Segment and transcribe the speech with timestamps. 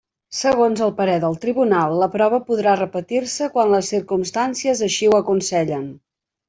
[0.35, 5.91] Segons el parer del tribunal, la prova podrà repetir-se quan les circumstàncies així ho aconsellen.